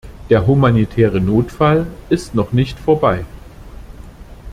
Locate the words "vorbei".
2.79-3.23